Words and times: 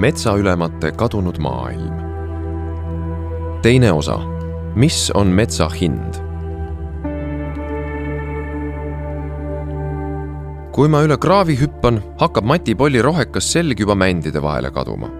metsaülemate 0.00 0.92
kadunud 0.92 1.38
maailm. 1.38 1.94
teine 3.62 3.92
osa, 3.92 4.18
mis 4.74 5.10
on 5.14 5.26
metsa 5.26 5.68
hind? 5.68 6.14
kui 10.72 10.88
ma 10.88 11.02
üle 11.04 11.18
kraavi 11.20 11.58
hüppan, 11.60 11.98
hakkab 12.16 12.48
Mati 12.48 12.74
Polli 12.74 13.02
rohekas 13.04 13.50
selg 13.52 13.80
juba 13.80 13.94
mändide 13.94 14.40
vahele 14.42 14.70
kaduma. 14.70 15.10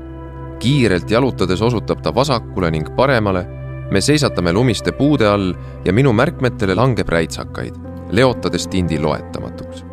kiirelt 0.59 1.11
jalutades 1.11 1.63
osutab 1.63 2.01
ta 2.03 2.15
vasakule 2.15 2.71
ning 2.71 2.89
paremale. 2.97 3.45
me 3.91 4.01
seisatame 4.01 4.53
lumiste 4.53 4.93
puude 4.93 5.29
all 5.29 5.53
ja 5.85 5.93
minu 5.93 6.13
märkmetele 6.13 6.75
langeb 6.75 7.09
räitsakaid, 7.09 7.77
leotades 8.11 8.67
tindi 8.69 8.99
loetamatuks. 8.99 9.85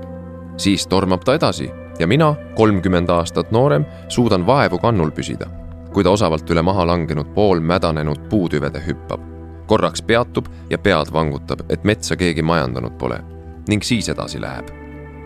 siis 0.57 0.87
tormab 0.87 1.25
ta 1.25 1.35
edasi 1.35 1.86
ja 1.99 2.07
mina, 2.07 2.35
kolmkümmend 2.55 3.09
aastat 3.09 3.51
noorem, 3.51 3.85
suudan 4.09 4.45
vaevu 4.47 4.77
kannul 4.77 5.11
püsida, 5.11 5.47
kui 5.93 6.03
ta 6.03 6.13
osavalt 6.13 6.49
üle 6.49 6.61
maha 6.61 6.85
langenud 6.87 7.33
poolmädanenud 7.35 8.29
puutüvede 8.29 8.83
hüppab. 8.87 9.21
korraks 9.67 10.01
peatub 10.01 10.45
ja 10.69 10.77
pead 10.77 11.11
vangutab, 11.13 11.59
et 11.69 11.83
metsa 11.83 12.15
keegi 12.15 12.41
majandanud 12.41 12.93
pole 12.97 13.19
ning 13.67 13.83
siis 13.83 14.09
edasi 14.09 14.41
läheb. 14.41 14.69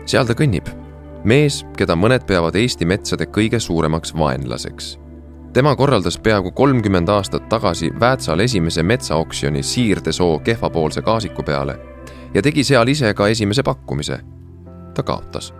seal 0.06 0.26
ta 0.26 0.34
kõnnib, 0.34 0.66
mees, 1.24 1.64
keda 1.76 1.94
mõned 1.94 2.26
peavad 2.26 2.56
Eesti 2.56 2.84
metsade 2.84 3.26
kõige 3.26 3.60
suuremaks 3.60 4.14
vaenlaseks 4.18 4.98
tema 5.52 5.76
korraldas 5.76 6.18
peaaegu 6.18 6.50
kolmkümmend 6.50 7.08
aastat 7.08 7.48
tagasi 7.48 7.92
Väätsal 8.00 8.40
esimese 8.40 8.82
metsaoksjoni 8.82 9.62
siirdesoo 9.62 10.38
kehvapoolse 10.38 11.02
kaasiku 11.02 11.42
peale 11.42 11.78
ja 12.34 12.42
tegi 12.42 12.64
seal 12.64 12.88
ise 12.88 13.14
ka 13.14 13.28
esimese 13.28 13.62
pakkumise. 13.62 14.20
ta 14.94 15.02
kaotas 15.02 15.54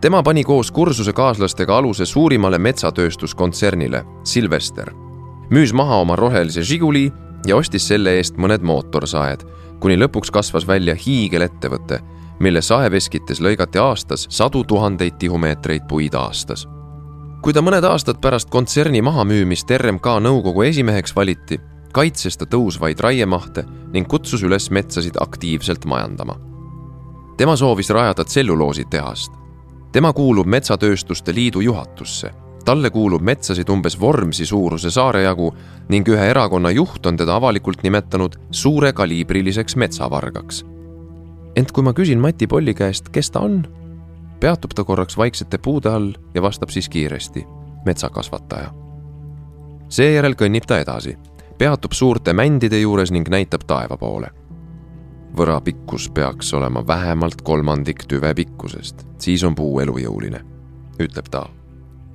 tema 0.00 0.22
pani 0.22 0.44
koos 0.44 0.70
kursusekaaslastega 0.70 1.78
aluse 1.78 2.06
suurimale 2.06 2.58
metsatööstuskontsernile, 2.58 4.04
Silvester. 4.24 4.92
müüs 5.50 5.72
maha 5.72 5.96
oma 5.96 6.16
rohelise 6.16 6.62
Žiguli 6.62 7.12
ja 7.46 7.56
ostis 7.56 7.88
selle 7.88 8.16
eest 8.18 8.36
mõned 8.36 8.62
mootorsaed, 8.62 9.44
kuni 9.80 9.96
lõpuks 9.96 10.32
kasvas 10.32 10.66
välja 10.66 10.94
hiigelettevõte, 10.94 12.00
mille 12.40 12.62
saeveskites 12.62 13.40
lõigati 13.40 13.80
aastas 13.80 14.26
sadu 14.30 14.64
tuhandeid 14.64 15.16
tihumeetreid 15.18 15.86
puid 15.88 16.14
aastas. 16.14 16.66
kui 17.42 17.52
ta 17.52 17.62
mõned 17.62 17.84
aastad 17.84 18.20
pärast 18.20 18.50
kontserni 18.50 19.02
mahamüümist 19.02 19.70
RMK 19.70 20.18
nõukogu 20.20 20.62
esimeheks 20.62 21.16
valiti, 21.16 21.60
kaitses 21.92 22.36
ta 22.36 22.44
tõusvaid 22.44 23.00
raiemahte 23.00 23.64
ning 23.92 24.08
kutsus 24.08 24.42
üles 24.42 24.70
metsasid 24.70 25.16
aktiivselt 25.20 25.84
majandama. 25.84 26.36
tema 27.36 27.56
soovis 27.56 27.90
rajada 27.90 28.24
tselluloositehast 28.24 29.35
tema 29.96 30.12
kuulub 30.12 30.46
Metsatööstuste 30.46 31.34
Liidu 31.34 31.60
juhatusse. 31.60 32.30
talle 32.64 32.90
kuulub 32.90 33.22
metsasid 33.22 33.68
umbes 33.68 34.00
Vormsi 34.00 34.46
suuruse 34.46 34.90
saare 34.90 35.22
jagu 35.22 35.54
ning 35.88 36.08
ühe 36.08 36.26
erakonna 36.30 36.70
juht 36.70 37.06
on 37.06 37.16
teda 37.16 37.36
avalikult 37.36 37.82
nimetanud 37.82 38.36
suurekaliibriliseks 38.50 39.76
metsavargaks. 39.76 40.64
ent 41.56 41.72
kui 41.72 41.82
ma 41.82 41.92
küsin 41.92 42.18
Mati 42.18 42.46
Polli 42.46 42.74
käest, 42.74 43.08
kes 43.08 43.30
ta 43.30 43.40
on, 43.40 43.64
peatub 44.40 44.74
ta 44.74 44.84
korraks 44.84 45.16
vaiksete 45.16 45.58
puude 45.58 45.88
all 45.88 46.12
ja 46.34 46.42
vastab 46.42 46.68
siis 46.68 46.88
kiiresti, 46.88 47.46
metsakasvataja. 47.86 48.74
seejärel 49.88 50.34
kõnnib 50.34 50.66
ta 50.66 50.78
edasi, 50.78 51.16
peatub 51.58 51.92
suurte 51.92 52.32
mändide 52.32 52.80
juures 52.80 53.10
ning 53.12 53.28
näitab 53.28 53.64
taeva 53.64 53.96
poole 53.96 54.28
võra 55.36 55.58
pikkus 55.60 56.08
peaks 56.14 56.54
olema 56.56 56.80
vähemalt 56.86 57.42
kolmandik 57.44 58.06
tüve 58.08 58.32
pikkusest, 58.34 59.04
siis 59.20 59.44
on 59.44 59.54
puu 59.54 59.80
elujõuline, 59.84 60.40
ütleb 61.00 61.28
ta. 61.30 61.46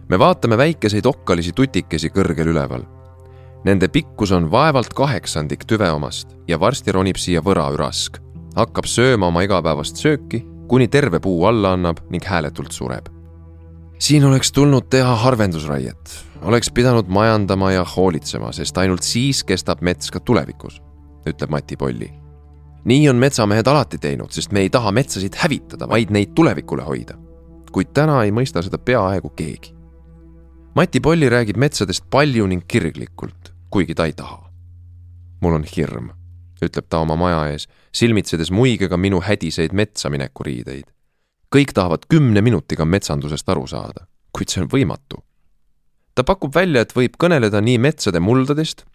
me 0.09 0.19
vaatame 0.19 0.57
väikeseid 0.57 1.05
okkalisi 1.05 1.53
tutikesi 1.55 2.09
kõrgel 2.09 2.49
üleval. 2.51 2.83
Nende 3.63 3.87
pikkus 3.87 4.31
on 4.31 4.49
vaevalt 4.51 4.93
kaheksandik 4.93 5.65
tüve 5.69 5.91
omast 5.91 6.35
ja 6.47 6.59
varsti 6.59 6.91
ronib 6.91 7.15
siia 7.15 7.41
võraürask, 7.41 8.17
hakkab 8.55 8.85
sööma 8.89 9.27
oma 9.27 9.43
igapäevast 9.45 10.01
sööki, 10.01 10.41
kuni 10.67 10.87
terve 10.87 11.19
puu 11.19 11.45
alla 11.45 11.75
annab 11.77 12.01
ning 12.09 12.25
hääletult 12.25 12.71
sureb. 12.71 13.09
siin 13.99 14.25
oleks 14.25 14.51
tulnud 14.51 14.89
teha 14.89 15.15
harvendusraiet, 15.15 16.25
oleks 16.41 16.71
pidanud 16.71 17.07
majandama 17.07 17.71
ja 17.71 17.85
hoolitsema, 17.85 18.51
sest 18.51 18.77
ainult 18.77 19.03
siis 19.03 19.43
kestab 19.43 19.81
mets 19.81 20.11
ka 20.11 20.19
tulevikus, 20.19 20.81
ütleb 21.25 21.49
Mati 21.49 21.77
Polli 21.77 22.20
nii 22.85 23.09
on 23.09 23.15
metsamehed 23.15 23.67
alati 23.67 23.97
teinud, 23.97 24.31
sest 24.31 24.51
me 24.51 24.65
ei 24.65 24.69
taha 24.69 24.91
metsasid 24.91 25.35
hävitada, 25.37 25.87
vaid 25.89 26.11
neid 26.11 26.33
tulevikule 26.35 26.83
hoida. 26.83 27.17
kuid 27.71 27.93
täna 27.95 28.17
ei 28.23 28.31
mõista 28.35 28.59
seda 28.59 28.77
peaaegu 28.77 29.29
keegi. 29.29 29.71
Mati 30.75 30.99
Polli 30.99 31.29
räägib 31.29 31.55
metsadest 31.55 32.03
palju 32.09 32.47
ning 32.47 32.65
kirglikult, 32.67 33.53
kuigi 33.69 33.95
ta 33.95 34.05
ei 34.05 34.13
taha. 34.13 34.51
mul 35.41 35.53
on 35.53 35.63
hirm, 35.63 36.11
ütleb 36.61 36.85
ta 36.89 36.99
oma 36.99 37.15
maja 37.15 37.47
ees, 37.51 37.67
silmitsedes 37.91 38.51
muigega 38.51 38.97
minu 38.97 39.21
hädiseid 39.21 39.73
metsa 39.73 40.09
mineku 40.09 40.43
riideid. 40.43 40.85
kõik 41.55 41.73
tahavad 41.73 42.05
kümne 42.09 42.41
minutiga 42.41 42.85
metsandusest 42.85 43.49
aru 43.49 43.67
saada, 43.67 44.07
kuid 44.31 44.49
see 44.49 44.61
on 44.63 44.69
võimatu. 44.69 45.23
ta 46.15 46.23
pakub 46.23 46.55
välja, 46.55 46.81
et 46.81 46.95
võib 46.95 47.15
kõneleda 47.17 47.61
nii 47.61 47.77
metsade 47.77 48.19
muldadest 48.19 48.85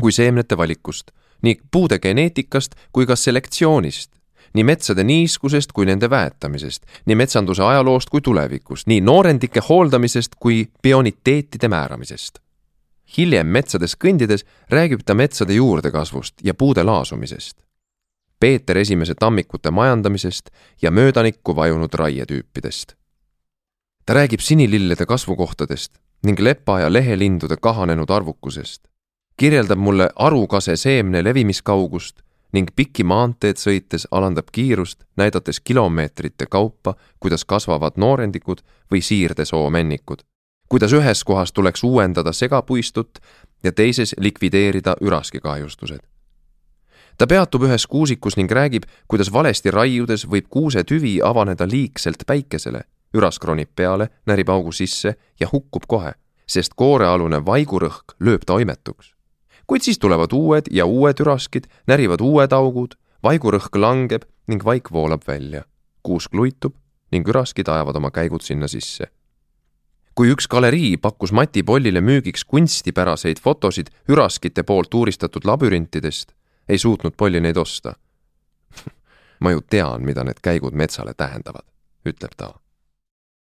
kui 0.00 0.12
seemnete 0.12 0.56
valikust 0.56 1.12
nii 1.42 1.60
puude 1.70 1.98
geneetikast 1.98 2.74
kui 2.92 3.06
ka 3.06 3.16
selektsioonist, 3.16 4.12
nii 4.54 4.64
metsade 4.64 5.04
niiskusest 5.04 5.72
kui 5.72 5.86
nende 5.88 6.10
väetamisest, 6.10 6.84
nii 7.06 7.16
metsanduse 7.16 7.62
ajaloost 7.62 8.10
kui 8.10 8.20
tulevikust, 8.20 8.86
nii 8.86 9.00
noorendike 9.00 9.60
hooldamisest 9.68 10.36
kui 10.40 10.68
pioniteetide 10.82 11.68
määramisest. 11.68 12.38
hiljem 13.16 13.46
metsades 13.46 13.92
kõndides 14.04 14.46
räägib 14.70 15.02
ta 15.04 15.14
metsade 15.14 15.52
juurdekasvust 15.54 16.34
ja 16.44 16.54
puude 16.54 16.82
laasumisest. 16.82 17.58
Peeter 18.40 18.78
Esimese 18.78 19.14
tammikute 19.14 19.70
majandamisest 19.70 20.50
ja 20.82 20.90
möödanikku 20.90 21.56
vajunud 21.56 21.94
raietüüpidest. 21.94 22.94
ta 24.06 24.14
räägib 24.14 24.40
sinilillede 24.40 25.06
kasvukohtadest 25.06 25.92
ning 26.24 26.40
lepa- 26.40 26.80
ja 26.80 26.92
lehelindude 26.92 27.56
kahanenud 27.56 28.10
arvukusest 28.10 28.91
kirjeldab 29.42 29.78
mulle 29.78 30.10
arukase 30.16 30.76
seemne 30.76 31.24
levimiskaugust 31.24 32.20
ning 32.52 32.68
pikki 32.76 33.02
maanteed 33.02 33.58
sõites 33.58 34.04
alandab 34.10 34.52
kiirust, 34.52 35.00
näidates 35.18 35.58
kilomeetrite 35.60 36.46
kaupa, 36.46 36.92
kuidas 37.20 37.42
kasvavad 37.44 37.96
noorendikud 37.96 38.60
või 38.92 39.00
siirdesoomennikud. 39.02 40.22
kuidas 40.68 40.92
ühes 40.92 41.24
kohas 41.24 41.52
tuleks 41.52 41.82
uuendada 41.84 42.32
segapuistut 42.32 43.18
ja 43.64 43.72
teises 43.72 44.14
likvideerida 44.18 44.94
üraskikahjustused. 45.00 46.00
ta 47.18 47.26
peatub 47.26 47.62
ühes 47.62 47.86
kuusikus 47.86 48.36
ning 48.36 48.50
räägib, 48.50 48.82
kuidas 49.08 49.32
valesti 49.32 49.70
raiudes 49.70 50.26
võib 50.28 50.46
kuuse 50.50 50.84
tüvi 50.84 51.18
avaneda 51.22 51.66
liigselt 51.68 52.22
päikesele, 52.26 52.82
ürask 53.14 53.44
ronib 53.44 53.74
peale, 53.76 54.08
närib 54.26 54.48
augu 54.48 54.72
sisse 54.72 55.14
ja 55.40 55.48
hukkub 55.52 55.82
kohe, 55.88 56.14
sest 56.46 56.74
koorealune 56.76 57.42
vaigurõhk 57.46 58.14
lööb 58.20 58.46
ta 58.46 58.54
oimetuks 58.54 59.11
kuid 59.72 59.80
siis 59.82 59.98
tulevad 59.98 60.32
uued 60.36 60.66
ja 60.70 60.84
uued 60.84 61.20
üraskid, 61.24 61.64
närivad 61.88 62.20
uued 62.20 62.52
augud, 62.52 62.92
vaigurõhk 63.24 63.78
langeb 63.80 64.26
ning 64.52 64.64
vaik 64.64 64.90
voolab 64.92 65.22
välja. 65.24 65.62
kuusk 66.02 66.34
luitub 66.34 66.74
ning 67.12 67.28
üraskid 67.28 67.68
ajavad 67.68 67.96
oma 67.96 68.10
käigud 68.10 68.42
sinna 68.44 68.68
sisse. 68.68 69.06
kui 70.14 70.28
üks 70.28 70.48
galerii 70.48 70.96
pakkus 70.96 71.32
Mati 71.32 71.62
Pollile 71.62 72.00
müügiks 72.00 72.44
kunstipäraseid 72.44 73.40
fotosid 73.40 73.88
üraskite 74.08 74.62
poolt 74.62 74.94
uuristatud 74.94 75.44
labürintidest, 75.44 76.32
ei 76.68 76.78
suutnud 76.78 77.16
Polli 77.16 77.40
neid 77.40 77.56
osta 77.56 77.94
ma 79.40 79.50
ju 79.50 79.60
tean, 79.60 80.04
mida 80.04 80.24
need 80.24 80.42
käigud 80.42 80.76
metsale 80.76 81.14
tähendavad, 81.14 81.64
ütleb 82.04 82.36
ta 82.36 82.52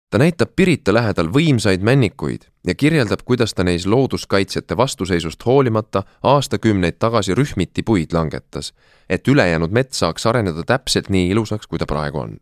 ta 0.09 0.17
näitab 0.17 0.55
Pirita 0.55 0.93
lähedal 0.93 1.27
võimsaid 1.27 1.83
männikuid 1.83 2.50
ja 2.67 2.75
kirjeldab, 2.75 3.19
kuidas 3.25 3.53
ta 3.53 3.63
neis 3.63 3.85
looduskaitsjate 3.85 4.77
vastuseisust 4.77 5.45
hoolimata 5.45 6.03
aastakümneid 6.23 6.99
tagasi 6.99 7.35
rühmiti 7.35 7.83
puid 7.83 8.13
langetas, 8.13 8.73
et 9.09 9.27
ülejäänud 9.27 9.71
mets 9.71 9.99
saaks 9.99 10.25
areneda 10.25 10.63
täpselt 10.63 11.09
nii 11.09 11.29
ilusaks, 11.29 11.67
kui 11.67 11.79
ta 11.79 11.85
praegu 11.85 12.19
on. 12.19 12.37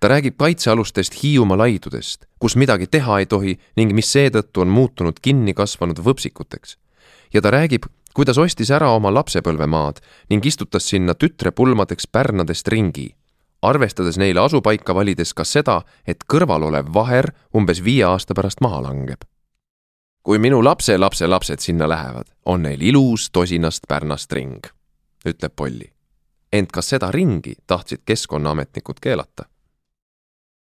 ta 0.00 0.08
räägib 0.08 0.34
kaitsealustest 0.38 1.22
Hiiumaa 1.22 1.58
laidudest, 1.58 2.26
kus 2.38 2.56
midagi 2.56 2.86
teha 2.86 3.18
ei 3.18 3.26
tohi 3.26 3.58
ning 3.76 3.92
mis 3.92 4.12
seetõttu 4.12 4.60
on 4.60 4.68
muutunud 4.68 5.18
kinni 5.22 5.54
kasvanud 5.54 5.98
võpsikuteks. 5.98 6.76
ja 7.34 7.42
ta 7.42 7.50
räägib, 7.50 7.86
kuidas 8.14 8.38
ostis 8.38 8.70
ära 8.70 8.90
oma 8.90 9.14
lapsepõlvemaad 9.14 9.98
ning 10.30 10.46
istutas 10.46 10.88
sinna 10.88 11.14
tütrepulmadeks 11.14 12.06
pärnadest 12.06 12.68
ringi 12.68 13.14
arvestades 13.62 14.18
neile 14.18 14.40
asupaika 14.40 14.94
valides 14.94 15.34
ka 15.34 15.44
seda, 15.44 15.82
et 16.06 16.22
kõrval 16.32 16.68
olev 16.68 16.94
vaher 16.94 17.32
umbes 17.54 17.82
viie 17.84 18.04
aasta 18.04 18.34
pärast 18.34 18.60
maha 18.60 18.82
langeb. 18.82 19.24
Kui 20.28 20.38
minu 20.38 20.64
lapselapselapsed 20.64 21.58
sinna 21.58 21.88
lähevad, 21.88 22.26
on 22.44 22.62
neil 22.62 22.82
ilus 22.82 23.30
tosinast 23.32 23.86
pärnast 23.88 24.32
ring, 24.32 24.66
ütleb 25.24 25.52
Polli. 25.56 25.92
ent 26.52 26.72
kas 26.72 26.88
seda 26.88 27.08
ringi 27.10 27.54
tahtsid 27.66 28.02
keskkonnaametnikud 28.04 29.00
keelata? 29.00 29.44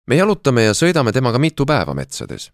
me 0.07 0.15
jalutame 0.15 0.63
ja 0.63 0.73
sõidame 0.73 1.11
temaga 1.11 1.39
mitu 1.41 1.65
päeva 1.65 1.93
metsades. 1.93 2.51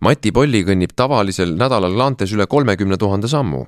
Mati 0.00 0.32
Polli 0.32 0.62
kõnnib 0.62 0.94
tavalisel 0.96 1.56
nädalal 1.58 1.98
Laantes 1.98 2.32
üle 2.32 2.46
kolmekümne 2.46 2.96
tuhande 2.96 3.28
sammu. 3.28 3.66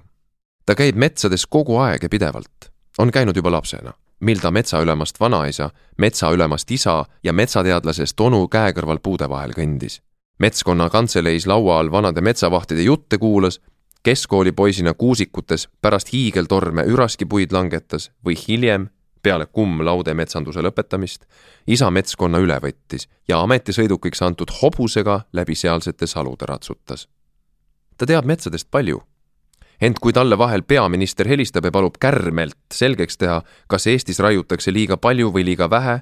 ta 0.67 0.75
käib 0.75 0.94
metsades 0.94 1.46
kogu 1.46 1.76
aeg 1.76 2.02
ja 2.02 2.08
pidevalt, 2.08 2.70
on 2.99 3.11
käinud 3.11 3.37
juba 3.37 3.50
lapsena, 3.50 3.93
mil 4.20 4.38
ta 4.38 4.50
metsaülemast 4.50 5.20
vanaisa, 5.20 5.70
metsaülemast 5.99 6.70
isa 6.70 7.05
ja 7.22 7.32
metsateadlasest 7.32 8.20
onu 8.20 8.46
käekõrval 8.46 9.02
puude 9.02 9.28
vahel 9.28 9.58
kõndis. 9.58 10.00
Metskonna 10.41 10.89
kantseleis 10.91 11.47
laua 11.47 11.79
all 11.79 11.91
vanade 11.93 12.21
metsavahtide 12.21 12.83
jutte 12.83 13.19
kuulas, 13.19 13.61
keskkoolipoisina 14.03 14.95
kuusikutes 14.95 15.69
pärast 15.83 16.13
hiigeltorme 16.13 16.83
üraskipuid 16.89 17.53
langetas 17.53 18.11
või 18.25 18.39
hiljem 18.49 18.89
peale 19.23 19.47
cum 19.47 19.83
laude 19.85 20.15
metsanduse 20.15 20.63
lõpetamist, 20.65 21.27
isa 21.67 21.91
metskonna 21.91 22.41
üle 22.41 22.57
võttis 22.63 23.07
ja 23.29 23.43
ametisõidukiks 23.45 24.23
antud 24.25 24.53
hobusega 24.63 25.21
läbi 25.33 25.55
sealsete 25.55 26.07
salude 26.07 26.49
ratsutas. 26.49 27.09
ta 27.97 28.07
teab 28.07 28.25
metsadest 28.25 28.71
palju. 28.71 29.03
ent 29.81 29.99
kui 29.99 30.13
talle 30.13 30.39
vahel 30.39 30.63
peaminister 30.63 31.29
helistab 31.29 31.65
ja 31.65 31.71
palub 31.71 31.95
kärmelt 32.01 32.57
selgeks 32.73 33.17
teha, 33.17 33.43
kas 33.67 33.87
Eestis 33.87 34.19
raiutakse 34.19 34.73
liiga 34.73 34.97
palju 34.97 35.33
või 35.33 35.45
liiga 35.45 35.71
vähe, 35.71 36.01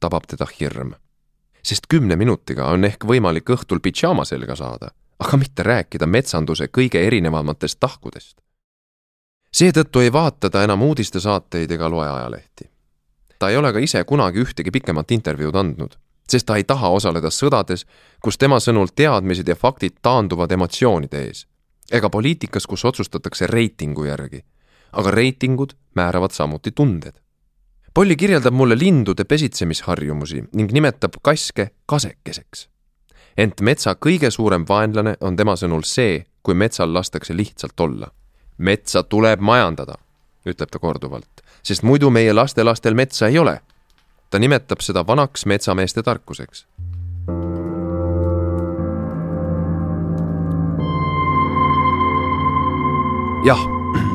tabab 0.00 0.26
teda 0.26 0.46
hirm. 0.60 0.94
Sest 1.64 1.86
kümne 1.88 2.16
minutiga 2.16 2.68
on 2.70 2.84
ehk 2.84 3.04
võimalik 3.04 3.50
õhtul 3.50 3.80
pidžaama 3.80 4.24
selga 4.24 4.56
saada, 4.56 4.90
aga 5.18 5.36
mitte 5.36 5.62
rääkida 5.62 6.06
metsanduse 6.06 6.68
kõige 6.68 7.00
erinevamatest 7.06 7.80
tahkudest 7.80 8.44
seetõttu 9.54 10.02
ei 10.02 10.12
vaata 10.12 10.50
ta 10.50 10.64
enam 10.66 10.82
uudistesaateid 10.82 11.70
ega 11.70 11.90
loe 11.90 12.08
ajalehti. 12.08 12.70
ta 13.38 13.48
ei 13.48 13.56
ole 13.56 13.72
ka 13.72 13.78
ise 13.78 14.04
kunagi 14.04 14.42
ühtegi 14.42 14.70
pikemat 14.70 15.10
intervjuud 15.10 15.54
andnud, 15.54 15.96
sest 16.28 16.46
ta 16.46 16.56
ei 16.56 16.64
taha 16.64 16.88
osaleda 16.88 17.30
sõdades, 17.30 17.84
kus 18.22 18.38
tema 18.38 18.58
sõnul 18.60 18.90
teadmised 18.96 19.48
ja 19.48 19.54
faktid 19.54 20.00
taanduvad 20.02 20.52
emotsioonide 20.52 21.22
ees. 21.26 21.46
ega 21.92 22.10
poliitikas, 22.10 22.66
kus 22.66 22.84
otsustatakse 22.84 23.46
reitingu 23.46 24.04
järgi. 24.04 24.44
aga 24.92 25.10
reitingud 25.10 25.72
määravad 25.94 26.30
samuti 26.30 26.70
tunded. 26.70 27.14
Polli 27.94 28.16
kirjeldab 28.16 28.54
mulle 28.54 28.78
lindude 28.78 29.24
pesitsemisharjumusi 29.24 30.44
ning 30.52 30.72
nimetab 30.72 31.20
kaske 31.22 31.70
kasekeseks. 31.86 32.68
ent 33.36 33.60
metsa 33.60 33.94
kõige 33.94 34.30
suurem 34.30 34.64
vaenlane 34.68 35.16
on 35.20 35.36
tema 35.36 35.54
sõnul 35.56 35.82
see, 35.82 36.26
kui 36.42 36.54
metsal 36.54 36.94
lastakse 36.94 37.36
lihtsalt 37.36 37.80
olla 37.80 38.10
metsa 38.58 39.02
tuleb 39.02 39.40
majandada, 39.40 39.94
ütleb 40.46 40.70
ta 40.70 40.78
korduvalt, 40.78 41.42
sest 41.62 41.82
muidu 41.82 42.10
meie 42.10 42.32
lastelastel 42.32 42.94
metsa 42.94 43.28
ei 43.28 43.38
ole. 43.38 43.60
ta 44.30 44.38
nimetab 44.38 44.80
seda 44.80 45.06
vanaks 45.06 45.46
metsameeste 45.46 46.02
tarkuseks. 46.02 46.66
jah, 53.44 53.60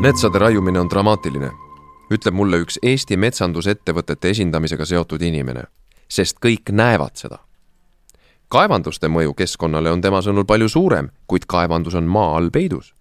metsade 0.02 0.40
raiumine 0.40 0.80
on 0.80 0.90
dramaatiline, 0.90 1.52
ütleb 2.12 2.34
mulle 2.34 2.62
üks 2.64 2.80
Eesti 2.84 3.18
metsandusettevõtete 3.18 4.30
esindamisega 4.30 4.86
seotud 4.86 5.22
inimene, 5.22 5.64
sest 6.08 6.40
kõik 6.42 6.72
näevad 6.72 7.16
seda 7.16 7.44
kaevanduste 8.50 9.06
mõju 9.08 9.36
keskkonnale 9.38 9.92
on 9.94 10.02
tema 10.02 10.24
sõnul 10.26 10.46
palju 10.50 10.70
suurem, 10.70 11.12
kuid 11.30 11.46
kaevandus 11.46 11.94
on 11.94 12.08
maa 12.10 12.32
all 12.38 12.50
peidus 12.50 12.96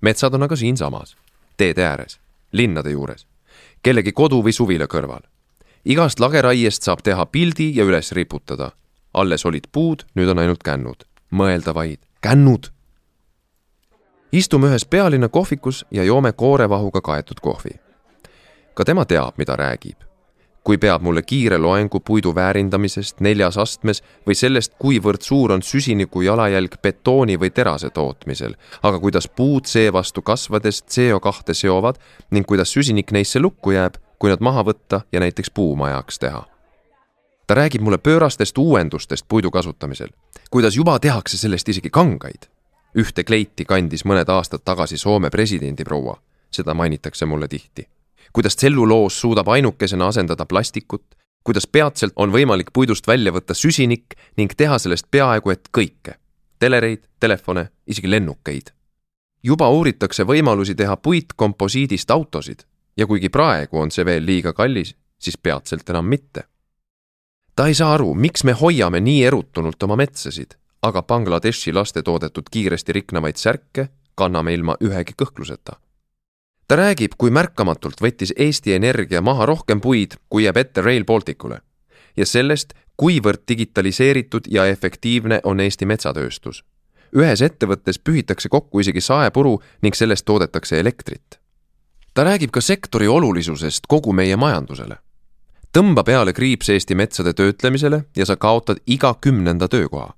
metsad 0.00 0.34
on 0.34 0.42
aga 0.42 0.56
siinsamas, 0.56 1.16
teede 1.56 1.84
ääres, 1.84 2.20
linnade 2.52 2.90
juures, 2.90 3.26
kellegi 3.82 4.12
kodu 4.12 4.42
või 4.42 4.52
suvila 4.52 4.86
kõrval. 4.86 5.22
igast 5.84 6.20
lageraiest 6.20 6.82
saab 6.82 7.02
teha 7.02 7.26
pildi 7.26 7.76
ja 7.76 7.84
üles 7.84 8.12
riputada. 8.12 8.72
alles 9.12 9.44
olid 9.44 9.68
puud, 9.72 10.04
nüüd 10.14 10.28
on 10.28 10.38
ainult 10.38 10.62
kännud. 10.62 11.04
mõelda 11.32 11.74
vaid, 11.74 11.98
kännud! 12.20 12.72
istume 14.32 14.68
ühes 14.68 14.84
pealinna 14.84 15.28
kohvikus 15.28 15.84
ja 15.90 16.04
joome 16.04 16.32
koorevahuga 16.32 17.00
kaetud 17.00 17.40
kohvi. 17.40 17.70
Ka 18.74 18.84
tema 18.84 19.04
teab, 19.04 19.34
mida 19.38 19.56
räägib 19.56 20.10
kui 20.64 20.78
peab 20.78 21.02
mulle 21.02 21.22
kiire 21.22 21.58
loengu 21.58 22.00
puidu 22.00 22.34
väärindamisest 22.34 23.20
neljas 23.20 23.56
astmes 23.58 24.02
või 24.26 24.36
sellest, 24.36 24.74
kuivõrd 24.78 25.24
suur 25.24 25.54
on 25.54 25.62
süsiniku 25.64 26.22
jalajälg 26.22 26.76
betooni 26.82 27.38
või 27.40 27.50
terase 27.50 27.90
tootmisel, 27.90 28.54
aga 28.82 29.00
kuidas 29.00 29.28
puud 29.28 29.66
seevastu 29.66 30.22
kasvades 30.22 30.82
CO2 30.84 31.56
seovad 31.56 32.00
ning 32.30 32.46
kuidas 32.46 32.72
süsinik 32.72 33.12
neisse 33.12 33.40
lukku 33.40 33.72
jääb, 33.74 33.96
kui 34.18 34.30
nad 34.30 34.40
maha 34.44 34.64
võtta 34.68 35.00
ja 35.12 35.20
näiteks 35.20 35.50
puumajaks 35.50 36.18
teha. 36.18 36.46
ta 37.46 37.54
räägib 37.54 37.82
mulle 37.82 37.98
pöörastest 37.98 38.58
uuendustest 38.58 39.24
puidu 39.28 39.50
kasutamisel, 39.50 40.08
kuidas 40.50 40.76
juba 40.76 40.98
tehakse 40.98 41.38
sellest 41.38 41.68
isegi 41.68 41.90
kangaid. 41.90 42.46
ühte 42.98 43.24
kleiti 43.24 43.64
kandis 43.64 44.04
mõned 44.04 44.28
aastad 44.28 44.60
tagasi 44.64 44.98
Soome 44.98 45.30
presidendiproua, 45.30 46.20
seda 46.50 46.74
mainitakse 46.74 47.26
mulle 47.26 47.48
tihti 47.48 47.88
kuidas 48.32 48.56
tselluloos 48.56 49.20
suudab 49.20 49.48
ainukesena 49.48 50.06
asendada 50.06 50.46
plastikut, 50.46 51.04
kuidas 51.44 51.66
peatselt 51.66 52.12
on 52.16 52.32
võimalik 52.32 52.70
puidust 52.72 53.06
välja 53.06 53.32
võtta 53.32 53.54
süsinik 53.54 54.14
ning 54.36 54.52
teha 54.56 54.78
sellest 54.78 55.06
peaaegu 55.10 55.50
et 55.50 55.68
kõike. 55.78 56.14
telereid, 56.58 57.02
telefone, 57.20 57.70
isegi 57.86 58.10
lennukeid. 58.10 58.70
juba 59.42 59.68
uuritakse 59.68 60.24
võimalusi 60.24 60.74
teha 60.74 60.96
puitkomposiidist 60.96 62.10
autosid 62.10 62.62
ja 62.96 63.06
kuigi 63.06 63.28
praegu 63.28 63.78
on 63.78 63.90
see 63.90 64.04
veel 64.04 64.26
liiga 64.26 64.52
kallis, 64.52 64.94
siis 65.18 65.38
peatselt 65.38 65.90
enam 65.90 66.04
mitte. 66.04 66.44
ta 67.56 67.66
ei 67.66 67.74
saa 67.74 67.94
aru, 67.94 68.14
miks 68.14 68.44
me 68.44 68.52
hoiame 68.52 69.00
nii 69.00 69.24
erutunult 69.24 69.82
oma 69.82 69.96
metsasid, 69.96 70.54
aga 70.82 71.02
Bangladeshi 71.02 71.72
laste 71.72 72.02
toodetud 72.02 72.44
kiiresti 72.50 72.92
riknevaid 72.92 73.36
särke 73.36 73.88
kanname 74.14 74.54
ilma 74.54 74.76
ühegi 74.80 75.14
kõhkluseta 75.22 75.89
ta 76.70 76.76
räägib, 76.76 77.16
kui 77.18 77.32
märkamatult 77.34 77.98
võttis 77.98 78.30
Eesti 78.38 78.76
Energia 78.76 79.18
maha 79.20 79.46
rohkem 79.50 79.80
puid, 79.82 80.12
kui 80.30 80.44
jääb 80.44 80.60
ette 80.60 80.84
Rail 80.86 81.02
Balticule 81.04 81.56
ja 82.16 82.26
sellest, 82.26 82.76
kuivõrd 82.96 83.42
digitaliseeritud 83.48 84.46
ja 84.46 84.68
efektiivne 84.70 85.40
on 85.44 85.60
Eesti 85.60 85.86
metsatööstus. 85.86 86.62
ühes 87.16 87.42
ettevõttes 87.42 87.98
pühitakse 87.98 88.48
kokku 88.48 88.80
isegi 88.80 89.00
saepuru 89.00 89.58
ning 89.82 89.94
sellest 89.94 90.24
toodetakse 90.24 90.80
elektrit. 90.80 91.40
ta 92.14 92.24
räägib 92.24 92.50
ka 92.50 92.60
sektori 92.60 93.08
olulisusest 93.08 93.86
kogu 93.88 94.12
meie 94.12 94.36
majandusele. 94.36 94.96
tõmba 95.78 96.04
peale 96.04 96.32
kriips 96.32 96.68
Eesti 96.68 96.94
metsade 96.94 97.32
töötlemisele 97.32 98.04
ja 98.16 98.26
sa 98.26 98.36
kaotad 98.36 98.76
iga 98.86 99.14
kümnenda 99.20 99.68
töökoha. 99.68 100.14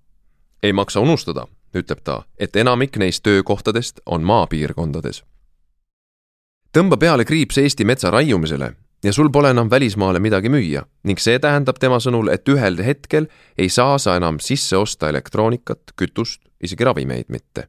ei 0.62 0.72
maksa 0.72 1.00
unustada, 1.00 1.46
ütleb 1.74 2.00
ta, 2.04 2.24
et 2.38 2.56
enamik 2.56 2.96
neist 2.96 3.22
töökohtadest 3.22 4.00
on 4.06 4.22
maapiirkondades 4.22 5.22
tõmba 6.72 6.96
peale 6.96 7.24
kriips 7.28 7.58
Eesti 7.60 7.84
metsa 7.84 8.10
raiumisele 8.10 8.70
ja 9.04 9.12
sul 9.12 9.28
pole 9.30 9.50
enam 9.52 9.70
välismaale 9.70 10.20
midagi 10.24 10.48
müüa 10.48 10.84
ning 11.04 11.20
see 11.20 11.38
tähendab 11.38 11.76
tema 11.80 11.98
sõnul, 12.00 12.30
et 12.32 12.48
ühel 12.48 12.78
hetkel 12.84 13.28
ei 13.58 13.68
saa 13.68 13.98
sa 13.98 14.16
enam 14.16 14.38
sisse 14.40 14.76
osta 14.76 15.10
elektroonikat, 15.12 15.92
kütust, 15.96 16.40
isegi 16.62 16.84
ravimeid 16.84 17.28
mitte. 17.28 17.68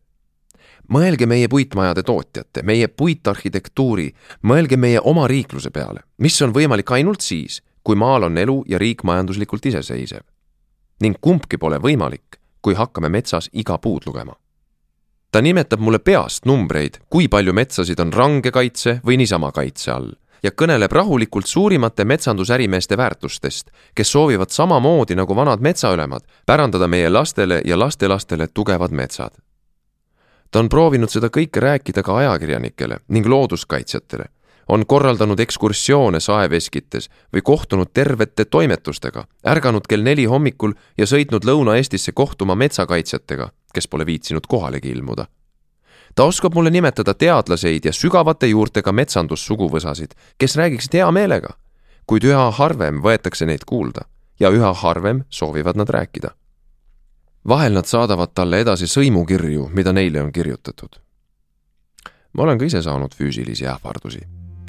mõelge 0.93 1.25
meie 1.25 1.47
puitmajade 1.47 2.03
tootjate, 2.03 2.63
meie 2.63 2.87
puitarhitektuuri, 2.87 4.13
mõelge 4.43 4.77
meie 4.77 4.99
oma 4.99 5.27
riikluse 5.27 5.71
peale, 5.71 6.03
mis 6.17 6.41
on 6.41 6.53
võimalik 6.53 6.91
ainult 6.91 7.21
siis, 7.21 7.61
kui 7.83 7.95
maal 7.95 8.23
on 8.23 8.37
elu 8.37 8.63
ja 8.67 8.77
riik 8.77 9.03
majanduslikult 9.03 9.65
iseseisev. 9.65 10.23
ning 11.01 11.17
kumbki 11.21 11.57
pole 11.57 11.77
võimalik, 11.77 12.39
kui 12.61 12.73
hakkame 12.73 13.09
metsas 13.09 13.49
iga 13.51 13.77
puud 13.77 14.05
lugema 14.05 14.35
ta 15.33 15.41
nimetab 15.41 15.79
mulle 15.81 15.97
peast 15.99 16.45
numbreid, 16.45 16.99
kui 17.09 17.25
palju 17.27 17.53
metsasid 17.57 17.99
on 17.99 18.11
range 18.13 18.51
kaitse 18.53 18.99
või 19.05 19.17
niisama 19.17 19.49
kaitse 19.51 19.89
all 19.91 20.11
ja 20.43 20.51
kõneleb 20.51 20.91
rahulikult 20.93 21.47
suurimate 21.49 22.05
metsandusärimeeste 22.05 22.97
väärtustest, 22.99 23.71
kes 23.95 24.11
soovivad 24.11 24.51
samamoodi 24.53 25.15
nagu 25.15 25.35
vanad 25.35 25.63
metsaülemad 25.63 26.27
pärandada 26.45 26.87
meie 26.87 27.09
lastele 27.09 27.61
ja 27.65 27.79
lastelastele 27.79 28.47
tugevad 28.53 28.91
metsad. 28.91 29.31
ta 30.51 30.59
on 30.59 30.69
proovinud 30.69 31.09
seda 31.09 31.31
kõike 31.33 31.59
rääkida 31.59 32.03
ka 32.03 32.17
ajakirjanikele 32.17 32.99
ning 33.07 33.25
looduskaitsjatele, 33.25 34.25
on 34.69 34.85
korraldanud 34.85 35.39
ekskursioone 35.39 36.19
saeveskites 36.19 37.09
või 37.33 37.41
kohtunud 37.41 37.89
tervete 37.93 38.45
toimetustega, 38.45 39.25
ärganud 39.47 39.87
kell 39.89 40.03
neli 40.03 40.25
hommikul 40.25 40.73
ja 40.97 41.05
sõitnud 41.05 41.41
Lõuna-Eestisse 41.41 42.11
kohtuma 42.13 42.55
metsakaitsjatega 42.55 43.49
kes 43.73 43.87
pole 43.87 44.05
viitsinud 44.05 44.47
kohalegi 44.47 44.89
ilmuda. 44.89 45.25
ta 46.15 46.23
oskab 46.23 46.53
mulle 46.53 46.69
nimetada 46.69 47.13
teadlaseid 47.13 47.85
ja 47.85 47.93
sügavate 47.93 48.47
juurtega 48.47 48.91
metsandussuguvõsasid, 48.91 50.13
kes 50.37 50.55
räägiksid 50.55 50.93
hea 50.93 51.11
meelega, 51.11 51.49
kuid 52.05 52.23
üha 52.23 52.51
harvem 52.51 53.01
võetakse 53.01 53.45
neid 53.45 53.65
kuulda 53.65 54.05
ja 54.39 54.49
üha 54.49 54.73
harvem 54.73 55.23
soovivad 55.29 55.75
nad 55.75 55.89
rääkida. 55.89 56.29
vahel 57.47 57.73
nad 57.73 57.85
saadavad 57.85 58.31
talle 58.33 58.59
edasi 58.59 58.87
sõimukirju, 58.87 59.69
mida 59.73 59.93
neile 59.93 60.21
on 60.21 60.31
kirjutatud. 60.31 60.95
ma 62.33 62.43
olen 62.43 62.57
ka 62.57 62.65
ise 62.65 62.81
saanud 62.81 63.15
füüsilisi 63.15 63.67
ähvardusi, 63.67 64.21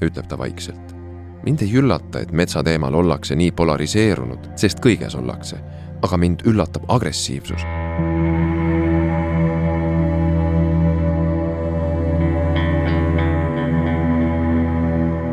ütleb 0.02 0.26
ta 0.28 0.38
vaikselt 0.38 1.04
mind 1.44 1.62
ei 1.62 1.74
üllata, 1.76 2.20
et 2.20 2.32
metsateemal 2.32 2.94
ollakse 2.94 3.36
nii 3.36 3.52
polariseerunud, 3.52 4.54
sest 4.56 4.80
kõiges 4.84 5.16
ollakse, 5.18 5.60
aga 6.02 6.16
mind 6.16 6.46
üllatab 6.48 6.88
agressiivsus 6.88 7.66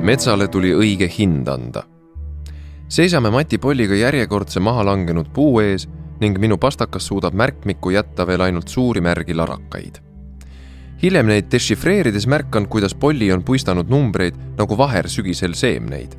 metsale 0.02 0.48
tuli 0.48 0.72
õige 0.74 1.08
hind 1.18 1.48
anda. 1.48 1.84
seisame 2.90 3.30
Mati 3.32 3.58
Polliga 3.58 3.96
järjekordse 3.96 4.60
maha 4.60 4.84
langenud 4.86 5.30
puu 5.34 5.60
ees 5.62 5.88
ning 6.20 6.40
minu 6.40 6.58
pastakas 6.58 7.08
suudab 7.08 7.34
märkmikku 7.34 7.94
jätta 7.94 8.26
veel 8.28 8.42
ainult 8.42 8.68
suuri 8.68 9.02
märgi 9.02 9.34
larakaid. 9.34 10.00
hiljem 11.04 11.28
neid 11.28 11.52
dešifreerides 11.52 12.28
märkan, 12.28 12.68
kuidas 12.68 12.96
Polli 12.96 13.32
on 13.32 13.44
puistanud 13.44 13.90
numbreid 13.90 14.36
nagu 14.58 14.78
vaher 14.78 15.10
sügisel 15.10 15.54
seemneid. 15.54 16.16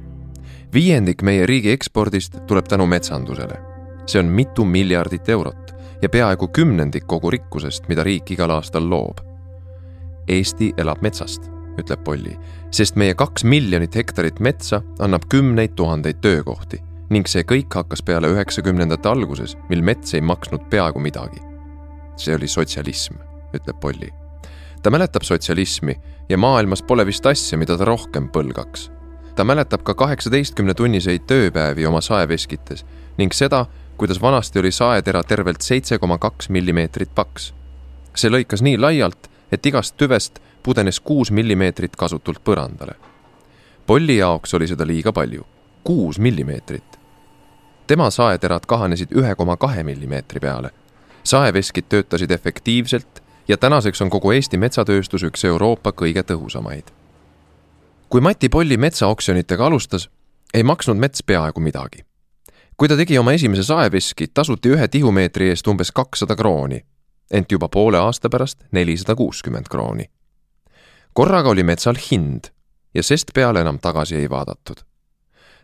viiendik 0.74 1.22
meie 1.22 1.46
riigi 1.46 1.70
ekspordist 1.70 2.38
tuleb 2.46 2.68
tänu 2.68 2.86
metsandusele. 2.86 3.58
see 4.06 4.20
on 4.20 4.26
mitu 4.26 4.64
miljardit 4.64 5.28
eurot 5.28 5.74
ja 6.02 6.08
peaaegu 6.08 6.48
kümnendik 6.48 7.06
kogu 7.06 7.30
rikkusest, 7.30 7.88
mida 7.88 8.02
riik 8.04 8.30
igal 8.30 8.50
aastal 8.50 8.90
loob. 8.90 9.18
Eesti 10.28 10.72
elab 10.76 11.02
metsast, 11.02 11.51
ütleb 11.80 12.04
Polli, 12.04 12.36
sest 12.70 12.96
meie 13.00 13.14
kaks 13.14 13.44
miljonit 13.44 13.94
hektarit 13.96 14.40
metsa 14.40 14.82
annab 15.00 15.28
kümneid 15.32 15.76
tuhandeid 15.76 16.20
töökohti 16.24 16.82
ning 17.12 17.28
see 17.28 17.44
kõik 17.44 17.74
hakkas 17.76 18.00
peale 18.04 18.30
üheksakümnendate 18.32 19.10
alguses, 19.10 19.56
mil 19.68 19.82
mets 19.84 20.14
ei 20.16 20.22
maksnud 20.24 20.64
peaaegu 20.72 21.00
midagi. 21.00 21.40
see 22.16 22.34
oli 22.34 22.48
sotsialism, 22.48 23.14
ütleb 23.54 23.80
Polli. 23.80 24.10
ta 24.82 24.90
mäletab 24.90 25.22
sotsialismi 25.22 25.96
ja 26.28 26.38
maailmas 26.38 26.82
pole 26.82 27.06
vist 27.06 27.26
asja, 27.26 27.58
mida 27.58 27.76
ta 27.76 27.84
rohkem 27.84 28.28
põlgaks. 28.28 28.90
ta 29.34 29.44
mäletab 29.44 29.82
ka 29.82 29.94
kaheksateistkümnetunniseid 29.94 31.26
tööpäevi 31.26 31.86
oma 31.86 32.00
saeveskites 32.00 32.84
ning 33.18 33.32
seda, 33.32 33.66
kuidas 33.96 34.22
vanasti 34.22 34.58
oli 34.58 34.72
saetera 34.72 35.22
tervelt 35.22 35.60
seitse 35.62 35.98
koma 35.98 36.18
kaks 36.18 36.48
millimeetrit 36.48 37.14
paks. 37.14 37.52
see 38.14 38.30
lõikas 38.30 38.62
nii 38.62 38.78
laialt, 38.78 39.28
et 39.52 39.66
igast 39.66 39.96
tüvest 39.96 40.40
pudenes 40.62 41.00
kuus 41.00 41.30
millimeetrit 41.30 41.96
kasutult 41.96 42.40
põrandale. 42.44 42.94
Polli 43.86 44.16
jaoks 44.16 44.54
oli 44.54 44.66
seda 44.66 44.86
liiga 44.86 45.12
palju, 45.12 45.46
kuus 45.84 46.18
millimeetrit 46.18 47.02
tema 47.92 48.10
saeterad 48.10 48.64
kahanesid 48.66 49.10
ühe 49.16 49.34
koma 49.34 49.56
kahe 49.56 49.82
millimeetri 49.82 50.40
peale. 50.40 50.70
saeveskid 51.24 51.84
töötasid 51.88 52.30
efektiivselt 52.30 53.22
ja 53.48 53.56
tänaseks 53.56 54.02
on 54.02 54.10
kogu 54.10 54.32
Eesti 54.32 54.56
metsatööstus 54.56 55.22
üks 55.22 55.44
Euroopa 55.44 55.92
kõige 55.92 56.22
tõhusamaid. 56.22 56.84
kui 58.08 58.20
Mati 58.20 58.48
Polli 58.48 58.76
metsaoksjonitega 58.76 59.66
alustas, 59.66 60.10
ei 60.54 60.62
maksnud 60.62 60.96
mets 60.96 61.22
peaaegu 61.22 61.60
midagi. 61.60 62.04
kui 62.76 62.88
ta 62.88 62.96
tegi 62.96 63.18
oma 63.18 63.32
esimese 63.32 63.62
saeveski, 63.62 64.26
tasuti 64.34 64.68
ühe 64.68 64.88
tihumeetri 64.88 65.48
eest 65.48 65.66
umbes 65.66 65.92
kakssada 65.92 66.36
krooni, 66.36 66.80
ent 67.30 67.52
juba 67.52 67.68
poole 67.68 67.98
aasta 67.98 68.28
pärast 68.28 68.64
nelisada 68.70 69.14
kuuskümmend 69.14 69.68
krooni. 69.68 70.10
Korraga 71.12 71.48
oli 71.48 71.62
metsal 71.62 71.98
hind 72.10 72.52
ja 72.94 73.02
sest 73.02 73.34
peale 73.34 73.60
enam 73.60 73.78
tagasi 73.78 74.16
ei 74.16 74.30
vaadatud 74.30 74.84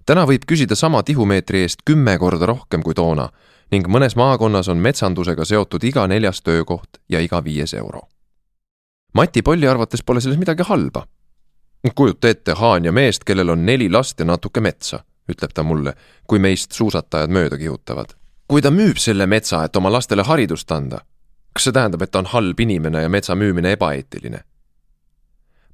täna 0.06 0.24
võib 0.24 0.46
küsida 0.48 0.76
sama 0.76 1.02
tihumeetri 1.02 1.62
eest 1.66 1.84
kümme 1.84 2.18
korda 2.18 2.46
rohkem 2.48 2.82
kui 2.82 2.94
toona 2.94 3.28
ning 3.72 3.88
mõnes 3.92 4.16
maakonnas 4.16 4.70
on 4.72 4.80
metsandusega 4.84 5.44
seotud 5.44 5.84
iga 5.84 6.06
neljas 6.08 6.40
töökoht 6.42 7.00
ja 7.08 7.20
iga 7.20 7.42
viies 7.44 7.74
euro. 7.74 8.06
Mati 9.14 9.42
Polli 9.42 9.68
arvates 9.68 10.02
pole 10.02 10.20
selles 10.20 10.38
midagi 10.38 10.64
halba. 10.68 11.06
kujuta 11.94 12.28
ette 12.28 12.52
Haanja 12.52 12.92
meest, 12.92 13.24
kellel 13.24 13.48
on 13.48 13.66
neli 13.66 13.88
last 13.90 14.20
ja 14.20 14.24
natuke 14.24 14.60
metsa, 14.60 15.04
ütleb 15.28 15.52
ta 15.54 15.62
mulle, 15.62 15.94
kui 16.26 16.38
meist 16.38 16.72
suusatajad 16.72 17.30
mööda 17.30 17.58
kihutavad. 17.58 18.14
kui 18.48 18.62
ta 18.62 18.70
müüb 18.70 18.96
selle 18.96 19.26
metsa, 19.26 19.64
et 19.64 19.76
oma 19.76 19.92
lastele 19.92 20.22
haridust 20.22 20.72
anda, 20.72 21.00
kas 21.52 21.64
see 21.64 21.72
tähendab, 21.72 22.02
et 22.02 22.10
ta 22.10 22.18
on 22.18 22.26
halb 22.26 22.60
inimene 22.60 23.02
ja 23.02 23.08
metsa 23.08 23.34
müümine 23.34 23.72
ebaeetiline? 23.72 24.40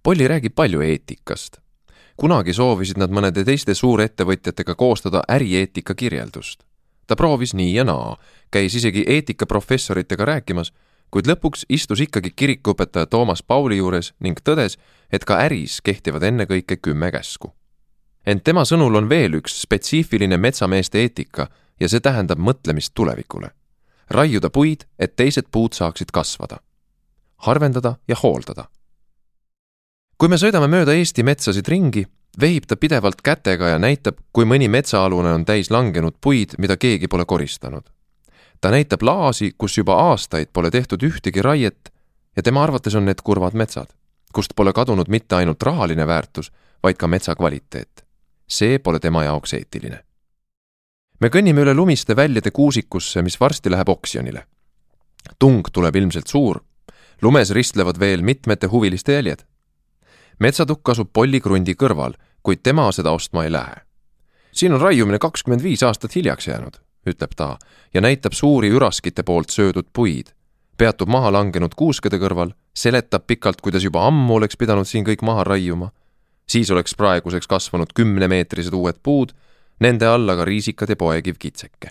Polli 0.04 0.28
räägib 0.28 0.54
palju 0.54 0.80
eetikast 0.80 1.64
kunagi 2.16 2.52
soovisid 2.54 2.98
nad 3.00 3.10
mõnede 3.10 3.44
teiste 3.46 3.74
suurettevõtjatega 3.74 4.74
koostada 4.74 5.22
ärieetika 5.30 5.94
kirjeldust. 5.94 6.62
ta 7.06 7.16
proovis 7.16 7.54
nii 7.54 7.74
ja 7.74 7.84
naa, 7.84 8.16
käis 8.50 8.74
isegi 8.74 9.04
eetikaprofessoritega 9.06 10.24
rääkimas, 10.24 10.72
kuid 11.10 11.26
lõpuks 11.26 11.66
istus 11.68 12.00
ikkagi 12.00 12.30
kirikuõpetaja 12.30 13.06
Toomas 13.06 13.42
Pauli 13.42 13.76
juures 13.76 14.14
ning 14.20 14.40
tõdes, 14.40 14.78
et 15.12 15.24
ka 15.24 15.36
äris 15.38 15.80
kehtivad 15.80 16.22
ennekõike 16.22 16.76
kümme 16.76 17.10
käsku. 17.10 17.52
ent 18.26 18.44
tema 18.44 18.64
sõnul 18.64 18.96
on 18.96 19.08
veel 19.08 19.34
üks 19.34 19.60
spetsiifiline 19.62 20.36
metsameeste 20.36 20.98
eetika 20.98 21.48
ja 21.80 21.88
see 21.88 22.00
tähendab 22.00 22.38
mõtlemist 22.38 22.92
tulevikule. 22.94 23.50
raiuda 24.10 24.50
puid, 24.50 24.84
et 24.98 25.16
teised 25.16 25.44
puud 25.50 25.72
saaksid 25.72 26.10
kasvada. 26.10 26.56
harvendada 27.36 27.96
ja 28.08 28.16
hooldada 28.22 28.64
kui 30.18 30.30
me 30.30 30.38
sõidame 30.38 30.68
mööda 30.70 30.94
Eesti 30.94 31.24
metsasid 31.26 31.68
ringi, 31.68 32.04
vehib 32.40 32.66
ta 32.68 32.76
pidevalt 32.76 33.22
kätega 33.24 33.74
ja 33.74 33.80
näitab, 33.82 34.18
kui 34.32 34.46
mõni 34.46 34.68
metsaalune 34.70 35.32
on 35.34 35.44
täis 35.44 35.70
langenud 35.70 36.18
puid, 36.20 36.56
mida 36.58 36.76
keegi 36.76 37.08
pole 37.08 37.24
koristanud. 37.24 37.84
ta 38.60 38.70
näitab 38.70 39.02
laasi, 39.02 39.54
kus 39.58 39.78
juba 39.78 39.94
aastaid 40.10 40.48
pole 40.52 40.70
tehtud 40.70 41.02
ühtegi 41.02 41.42
raiet 41.42 41.92
ja 42.36 42.42
tema 42.42 42.62
arvates 42.62 42.94
on 42.94 43.04
need 43.04 43.20
kurvad 43.22 43.54
metsad, 43.54 43.90
kust 44.32 44.54
pole 44.56 44.72
kadunud 44.72 45.08
mitte 45.08 45.34
ainult 45.34 45.62
rahaline 45.62 46.06
väärtus, 46.06 46.52
vaid 46.82 46.96
ka 46.96 47.06
metsa 47.06 47.34
kvaliteet. 47.34 48.04
see 48.46 48.78
pole 48.78 49.00
tema 49.00 49.24
jaoks 49.24 49.54
eetiline. 49.54 50.04
me 51.20 51.28
kõnnime 51.28 51.60
üle 51.60 51.74
lumiste 51.74 52.16
väljade 52.16 52.50
kuusikusse, 52.50 53.22
mis 53.22 53.40
varsti 53.40 53.70
läheb 53.70 53.88
oksjonile. 53.88 54.46
tung 55.38 55.66
tuleb 55.72 55.96
ilmselt 55.96 56.26
suur, 56.26 56.60
lumes 57.22 57.50
ristlevad 57.50 57.98
veel 57.98 58.22
mitmete 58.22 58.66
huviliste 58.66 59.12
jäljed 59.12 59.44
metsatukk 60.38 60.88
asub 60.88 61.10
pollikrundi 61.12 61.74
kõrval, 61.74 62.14
kuid 62.42 62.62
tema 62.62 62.90
seda 62.92 63.12
ostma 63.12 63.44
ei 63.44 63.52
lähe. 63.52 63.76
siin 64.52 64.72
on 64.72 64.80
raiumine 64.80 65.18
kakskümmend 65.18 65.62
viis 65.62 65.82
aastat 65.82 66.14
hiljaks 66.16 66.48
jäänud, 66.48 66.76
ütleb 67.06 67.30
ta 67.36 67.58
ja 67.94 68.00
näitab 68.00 68.32
suuri 68.32 68.70
üraskite 68.70 69.22
poolt 69.22 69.50
söödud 69.50 69.86
puid. 69.92 70.26
peatub 70.76 71.08
maha 71.08 71.32
langenud 71.32 71.74
kuuskede 71.74 72.18
kõrval, 72.18 72.50
seletab 72.74 73.26
pikalt, 73.26 73.60
kuidas 73.60 73.84
juba 73.84 74.06
ammu 74.06 74.34
oleks 74.34 74.56
pidanud 74.56 74.86
siin 74.86 75.04
kõik 75.04 75.22
maha 75.22 75.44
raiuma. 75.44 75.90
siis 76.46 76.70
oleks 76.70 76.94
praeguseks 76.94 77.46
kasvanud 77.46 77.92
kümnemeetrised 77.94 78.72
uued 78.72 78.96
puud, 79.02 79.32
nende 79.80 80.06
alla 80.06 80.36
ka 80.36 80.44
riisikad 80.44 80.88
ja 80.88 80.96
poekiv 80.96 81.34
kitseke. 81.38 81.90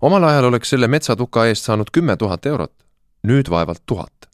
omal 0.00 0.24
ajal 0.24 0.44
oleks 0.44 0.70
selle 0.70 0.88
metsatuka 0.88 1.46
eest 1.46 1.64
saanud 1.64 1.90
kümme 1.92 2.16
tuhat 2.16 2.46
eurot, 2.46 2.72
nüüd 3.26 3.50
vaevalt 3.50 3.82
tuhat. 3.86 4.28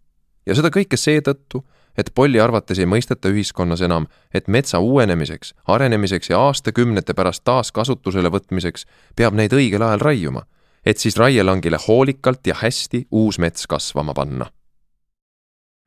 ja 0.47 0.55
seda 0.55 0.69
kõike 0.69 0.97
seetõttu, 0.97 1.65
et 1.97 2.11
Polli 2.15 2.41
arvates 2.41 2.79
ei 2.79 2.87
mõisteta 2.87 3.31
ühiskonnas 3.33 3.81
enam, 3.83 4.07
et 4.35 4.49
metsa 4.49 4.79
uuenemiseks, 4.79 5.55
arenemiseks 5.67 6.31
ja 6.31 6.41
aastakümnete 6.41 7.15
pärast 7.15 7.45
taaskasutusele 7.45 8.31
võtmiseks 8.33 8.87
peab 9.17 9.35
neid 9.35 9.53
õigel 9.53 9.83
ajal 9.83 10.01
raiuma, 10.01 10.43
et 10.87 10.99
siis 10.99 11.17
raielangile 11.17 11.79
hoolikalt 11.89 12.47
ja 12.47 12.55
hästi 12.55 13.07
uus 13.11 13.39
mets 13.39 13.67
kasvama 13.67 14.15
panna. 14.15 14.47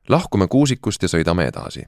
lahkume 0.09 0.47
kuusikust 0.47 1.03
ja 1.03 1.07
sõidame 1.07 1.47
edasi. 1.47 1.83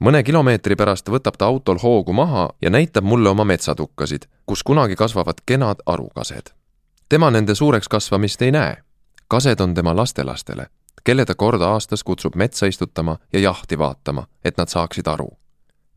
mõne 0.00 0.22
kilomeetri 0.22 0.76
pärast 0.76 1.08
võtab 1.08 1.36
ta 1.38 1.46
autol 1.46 1.78
hoogu 1.82 2.12
maha 2.12 2.48
ja 2.62 2.70
näitab 2.70 3.04
mulle 3.04 3.28
oma 3.28 3.44
metsatukkasid, 3.44 4.26
kus 4.46 4.62
kunagi 4.62 4.96
kasvavad 4.96 5.42
kenad 5.46 5.76
arukased. 5.86 6.54
tema 7.08 7.30
nende 7.30 7.54
suureks 7.54 7.88
kasvamist 7.88 8.42
ei 8.42 8.52
näe. 8.52 8.76
kased 9.28 9.60
on 9.60 9.74
tema 9.74 9.96
lastelastele 9.96 10.66
kelle 11.04 11.24
ta 11.24 11.34
kord 11.34 11.62
aastas 11.62 12.04
kutsub 12.04 12.34
metsa 12.34 12.66
istutama 12.66 13.18
ja 13.32 13.40
jahti 13.40 13.78
vaatama, 13.78 14.26
et 14.44 14.56
nad 14.56 14.68
saaksid 14.68 15.06
aru. 15.06 15.28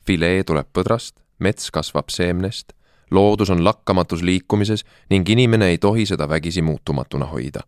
filee 0.06 0.44
tuleb 0.44 0.68
põdrast, 0.74 1.20
mets 1.40 1.72
kasvab 1.72 2.10
seemnest, 2.10 2.74
loodus 3.12 3.50
on 3.50 3.64
lakkamatus 3.64 4.22
liikumises 4.22 4.86
ning 5.10 5.30
inimene 5.30 5.68
ei 5.68 5.78
tohi 5.78 6.06
seda 6.06 6.30
vägisi 6.30 6.62
muutumatuna 6.62 7.26
hoida. 7.26 7.60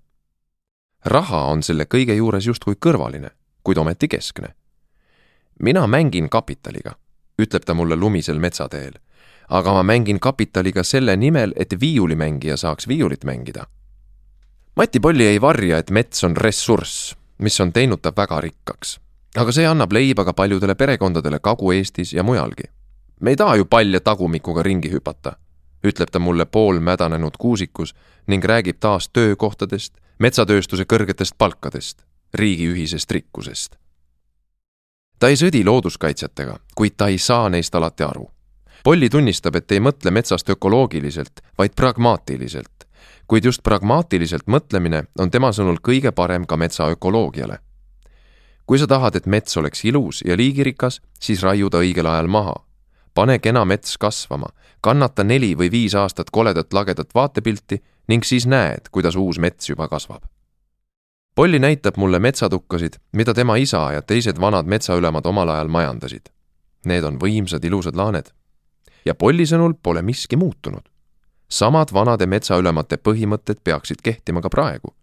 raha 1.06 1.44
on 1.44 1.64
selle 1.64 1.84
kõige 1.84 2.14
juures 2.14 2.46
justkui 2.46 2.76
kõrvaline, 2.86 3.30
kuid 3.64 3.78
ometi 3.78 4.08
keskne. 4.08 4.48
mina 5.60 5.88
mängin 5.88 6.30
kapitaliga, 6.30 6.96
ütleb 7.42 7.66
ta 7.66 7.74
mulle 7.74 7.96
lumisel 7.96 8.40
metsateel, 8.40 8.94
aga 9.50 9.74
ma 9.74 9.84
mängin 9.84 10.20
kapitaliga 10.20 10.84
selle 10.84 11.16
nimel, 11.16 11.54
et 11.56 11.80
viiulimängija 11.80 12.58
saaks 12.58 12.88
viiulit 12.88 13.24
mängida 13.24 13.66
Mati 14.80 15.00
Polli 15.00 15.26
ei 15.28 15.42
varja, 15.42 15.78
et 15.78 15.90
mets 15.92 16.24
on 16.24 16.38
ressurss, 16.38 17.16
mis 17.40 17.60
on 17.60 17.74
teinud 17.74 18.02
ta 18.02 18.14
väga 18.18 18.42
rikkaks. 18.42 19.00
aga 19.38 19.52
see 19.52 19.68
annab 19.68 19.92
leiba 19.92 20.26
ka 20.26 20.34
paljudele 20.34 20.76
perekondadele 20.76 21.40
Kagu-Eestis 21.40 22.14
ja 22.14 22.24
mujalgi. 22.24 22.64
me 23.20 23.30
ei 23.30 23.36
taha 23.36 23.56
ju 23.56 23.66
palja 23.66 24.00
tagumikuga 24.00 24.64
ringi 24.64 24.92
hüpata, 24.92 25.36
ütleb 25.84 26.10
ta 26.12 26.20
mulle 26.20 26.46
poolmädanenud 26.46 27.38
kuusikus 27.40 27.96
ning 28.28 28.46
räägib 28.46 28.78
taas 28.80 29.10
töökohtadest, 29.10 29.94
metsatööstuse 30.20 30.84
kõrgetest 30.84 31.34
palkadest, 31.38 32.04
riigi 32.34 32.68
ühisest 32.74 33.12
rikkusest. 33.12 33.76
ta 35.20 35.28
ei 35.28 35.36
sõdi 35.36 35.66
looduskaitsjatega, 35.66 36.60
kuid 36.76 36.94
ta 36.98 37.08
ei 37.08 37.18
saa 37.18 37.50
neist 37.50 37.76
alati 37.76 38.04
aru. 38.04 38.32
Polli 38.84 39.10
tunnistab, 39.10 39.56
et 39.56 39.72
ei 39.72 39.80
mõtle 39.80 40.12
metsast 40.12 40.50
ökoloogiliselt, 40.50 41.42
vaid 41.58 41.76
pragmaatiliselt 41.76 42.89
kuid 43.30 43.46
just 43.46 43.62
pragmaatiliselt 43.64 44.48
mõtlemine 44.50 45.04
on 45.22 45.30
tema 45.32 45.52
sõnul 45.54 45.78
kõige 45.86 46.12
parem 46.12 46.48
ka 46.50 46.58
metsa 46.58 46.90
ökoloogiale. 46.90 47.60
kui 48.66 48.80
sa 48.80 48.88
tahad, 48.88 49.16
et 49.16 49.26
mets 49.26 49.58
oleks 49.58 49.86
ilus 49.86 50.22
ja 50.26 50.38
liigirikas, 50.38 51.02
siis 51.20 51.42
raiu 51.44 51.70
ta 51.70 51.78
õigel 51.78 52.08
ajal 52.08 52.28
maha. 52.28 52.56
pane 53.14 53.40
kena 53.40 53.66
mets 53.66 53.98
kasvama, 53.98 54.48
kannata 54.82 55.24
neli 55.24 55.56
või 55.56 55.72
viis 55.72 55.96
aastat 55.96 56.30
koledat 56.32 56.74
lagedat 56.74 57.16
vaatepilti 57.16 57.84
ning 58.08 58.24
siis 58.24 58.46
näed, 58.48 58.90
kuidas 58.92 59.16
uus 59.16 59.40
mets 59.40 59.70
juba 59.70 59.88
kasvab. 59.88 60.24
Polli 61.36 61.60
näitab 61.60 61.98
mulle 61.98 62.20
metsatukkasid, 62.20 62.94
mida 63.14 63.34
tema 63.34 63.56
isa 63.56 63.92
ja 63.92 64.02
teised 64.02 64.40
vanad 64.42 64.66
metsaülemad 64.66 65.26
omal 65.26 65.50
ajal 65.50 65.68
majandasid. 65.68 66.30
Need 66.86 67.04
on 67.04 67.20
võimsad 67.20 67.66
ilusad 67.66 67.96
laaned. 67.96 68.32
ja 69.06 69.16
Polli 69.16 69.46
sõnul 69.46 69.74
pole 69.84 70.02
miski 70.02 70.36
muutunud. 70.36 70.90
Samad 71.50 71.94
vanade 71.94 72.26
metsaülemate 72.26 72.98
põhimõtted 72.98 73.64
peaksid 73.64 74.02
kehtima 74.04 74.42
ka 74.42 74.50
praegu 74.50 74.94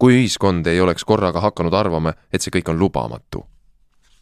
kui 0.00 0.16
ühiskond 0.16 0.66
ei 0.66 0.80
oleks 0.80 1.04
korraga 1.04 1.42
hakanud 1.44 1.74
arvama, 1.76 2.14
et 2.32 2.40
see 2.40 2.52
kõik 2.54 2.72
on 2.72 2.78
lubamatu. 2.80 3.44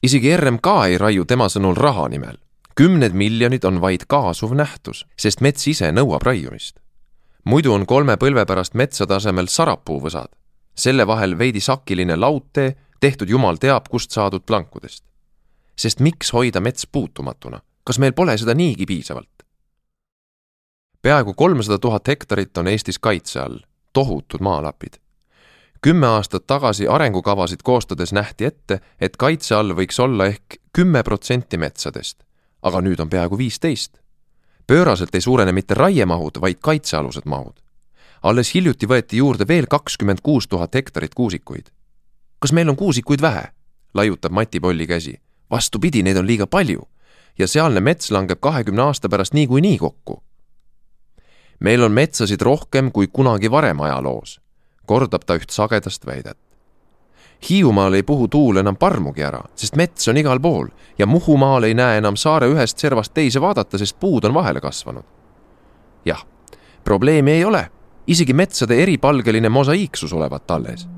isegi 0.02 0.36
RMK 0.36 0.66
ei 0.86 0.98
raiu 0.98 1.24
tema 1.24 1.46
sõnul 1.48 1.76
raha 1.76 2.08
nimel. 2.08 2.36
kümned 2.74 3.12
miljonid 3.12 3.64
on 3.64 3.80
vaid 3.80 4.06
kaasuv 4.06 4.54
nähtus, 4.54 5.06
sest 5.16 5.40
mets 5.40 5.68
ise 5.68 5.92
nõuab 5.92 6.22
raiumist. 6.22 6.80
muidu 7.44 7.72
on 7.72 7.86
kolme 7.86 8.16
põlve 8.16 8.46
pärast 8.46 8.74
metsade 8.74 9.14
asemel 9.14 9.46
sarapuuvõsad, 9.46 10.28
selle 10.74 11.06
vahel 11.06 11.38
veidi 11.38 11.60
sakiline 11.60 12.16
laudtee, 12.16 12.76
tehtud 13.00 13.28
jumal 13.28 13.56
teab 13.56 13.88
kust 13.88 14.10
saadud 14.10 14.42
plankudest. 14.46 15.04
sest 15.76 16.00
miks 16.00 16.32
hoida 16.32 16.60
mets 16.60 16.86
puutumatuna, 16.86 17.60
kas 17.84 17.98
meil 17.98 18.12
pole 18.12 18.38
seda 18.38 18.54
niigi 18.54 18.86
piisavalt? 18.86 19.37
Peaaegu 21.02 21.34
kolmsada 21.34 21.78
tuhat 21.78 22.08
hektarit 22.08 22.58
on 22.58 22.68
Eestis 22.68 22.98
kaitse 22.98 23.40
all, 23.40 23.58
tohutud 23.92 24.40
maalapid 24.40 24.98
kümme 25.80 26.06
aastat 26.06 26.46
tagasi 26.46 26.88
arengukavasid 26.88 27.60
koostades 27.64 28.12
nähti 28.12 28.44
ette, 28.44 28.80
et 29.00 29.16
kaitse 29.16 29.54
all 29.54 29.74
võiks 29.78 30.00
olla 30.02 30.26
ehk 30.26 30.58
kümme 30.72 31.02
protsenti 31.02 31.58
metsadest, 31.58 32.22
aga 32.62 32.80
nüüd 32.80 33.00
on 33.00 33.10
peaaegu 33.10 33.38
viisteist. 33.38 33.98
pööraselt 34.66 35.14
ei 35.14 35.20
suurene 35.20 35.52
mitte 35.52 35.74
raiemahud, 35.74 36.40
vaid 36.40 36.58
kaitsealused 36.60 37.24
mahud. 37.24 37.60
alles 38.22 38.54
hiljuti 38.54 38.86
võeti 38.86 39.16
juurde 39.16 39.48
veel 39.48 39.66
kakskümmend 39.66 40.20
kuus 40.22 40.48
tuhat 40.48 40.74
hektarit 40.74 41.14
kuusikuid. 41.14 41.70
kas 42.38 42.52
meil 42.52 42.68
on 42.68 42.76
kuusikuid 42.76 43.20
vähe? 43.20 43.48
laiutab 43.94 44.32
Mati 44.32 44.60
Polli 44.60 44.86
käsi. 44.86 45.20
vastupidi, 45.50 46.02
neid 46.02 46.16
on 46.16 46.26
liiga 46.26 46.46
palju 46.46 46.88
ja 47.38 47.46
sealne 47.46 47.80
mets 47.80 48.10
langeb 48.10 48.40
kahekümne 48.40 48.82
aasta 48.82 49.08
pärast 49.08 49.34
niikuinii 49.34 49.78
kokku. 49.78 50.22
Meil 51.60 51.82
on 51.82 51.92
metsasid 51.92 52.42
rohkem 52.42 52.92
kui 52.92 53.06
kunagi 53.12 53.50
varem 53.50 53.80
ajaloos 53.80 54.38
kordab 54.88 55.26
ta 55.26 55.36
üht 55.38 55.52
sagedast 55.52 56.06
väidet. 56.08 56.38
Hiiumaal 57.48 57.94
ei 57.94 58.02
puhu 58.02 58.26
tuul 58.28 58.58
enam 58.58 58.76
parmugi 58.76 59.22
ära, 59.22 59.44
sest 59.54 59.76
mets 59.78 60.08
on 60.10 60.18
igal 60.18 60.40
pool 60.42 60.72
ja 60.98 61.06
Muhumaal 61.06 61.68
ei 61.68 61.76
näe 61.78 62.00
enam 62.00 62.16
saare 62.18 62.48
ühest 62.50 62.82
servast 62.82 63.14
teise 63.14 63.40
vaadata, 63.40 63.78
sest 63.78 63.98
puud 64.00 64.26
on 64.26 64.34
vahele 64.34 64.60
kasvanud. 64.60 65.04
jah, 66.04 66.24
probleemi 66.84 67.36
ei 67.36 67.44
ole, 67.44 67.68
isegi 68.06 68.32
metsade 68.32 68.82
eripalgeline 68.82 69.48
mosaiiksus 69.48 70.12
olevat 70.12 70.50
alles 70.50 70.88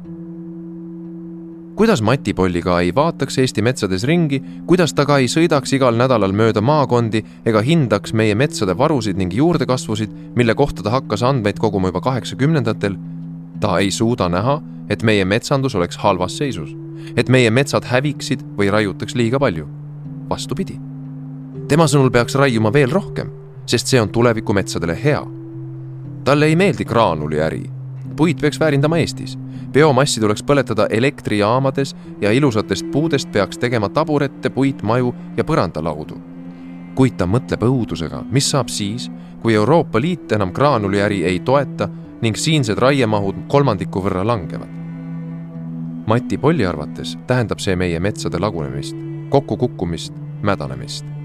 kuidas 1.80 2.02
Mati 2.02 2.34
Polli 2.34 2.60
ka 2.60 2.74
ei 2.80 2.90
vaataks 2.94 3.38
Eesti 3.38 3.62
metsades 3.64 4.02
ringi, 4.04 4.42
kuidas 4.68 4.92
ta 4.92 5.06
ka 5.08 5.16
ei 5.16 5.30
sõidaks 5.32 5.72
igal 5.72 5.96
nädalal 5.96 6.34
mööda 6.36 6.60
maakondi 6.60 7.22
ega 7.48 7.62
hindaks 7.64 8.12
meie 8.12 8.34
metsade 8.36 8.74
varusid 8.76 9.16
ning 9.16 9.32
juurdekasvusid, 9.32 10.12
mille 10.36 10.52
kohta 10.54 10.84
ta 10.84 10.92
hakkas 10.92 11.24
andmeid 11.24 11.56
koguma 11.56 11.88
juba 11.88 12.02
kaheksakümnendatel, 12.04 12.98
ta 13.64 13.78
ei 13.80 13.88
suuda 13.96 14.28
näha, 14.28 14.58
et 14.92 15.00
meie 15.08 15.24
metsandus 15.24 15.78
oleks 15.80 15.96
halvas 16.04 16.36
seisus, 16.36 16.76
et 17.16 17.32
meie 17.32 17.48
metsad 17.48 17.88
häviksid 17.88 18.44
või 18.60 18.68
raiutaks 18.68 19.16
liiga 19.16 19.40
palju. 19.40 19.64
vastupidi. 20.28 20.76
tema 21.68 21.88
sõnul 21.88 22.12
peaks 22.12 22.34
raiuma 22.34 22.72
veel 22.72 22.92
rohkem, 22.92 23.32
sest 23.64 23.86
see 23.86 24.00
on 24.00 24.12
tuleviku 24.12 24.52
metsadele 24.52 25.00
hea. 25.04 25.24
talle 26.24 26.46
ei 26.46 26.56
meeldi 26.56 26.84
graanuliäri. 26.84 27.79
Puit 28.20 28.40
peaks 28.40 28.60
väärindama 28.60 28.98
Eestis. 28.98 29.38
biomassi 29.72 30.20
tuleks 30.20 30.42
põletada 30.44 30.86
elektrijaamades 30.90 31.94
ja 32.20 32.32
ilusatest 32.32 32.90
puudest 32.92 33.32
peaks 33.32 33.58
tegema 33.58 33.88
taburette, 33.88 34.50
puitmaju 34.50 35.14
ja 35.36 35.44
põrandalaudu. 35.44 36.18
kuid 36.94 37.16
ta 37.16 37.24
mõtleb 37.24 37.62
õudusega, 37.64 38.24
mis 38.30 38.50
saab 38.50 38.68
siis, 38.68 39.10
kui 39.42 39.54
Euroopa 39.54 40.00
Liit 40.00 40.32
enam 40.32 40.52
graanuliäri 40.52 41.24
ei 41.24 41.40
toeta 41.40 41.88
ning 42.20 42.36
siinsed 42.36 42.78
raiemahud 42.78 43.36
kolmandiku 43.48 44.02
võrra 44.04 44.26
langevad. 44.26 44.68
Mati 46.06 46.38
Polli 46.38 46.66
arvates 46.66 47.16
tähendab 47.26 47.58
see 47.58 47.76
meie 47.76 48.00
metsade 48.00 48.38
lagunemist, 48.38 48.96
kokkukukkumist, 49.30 50.12
mädanemist. 50.42 51.19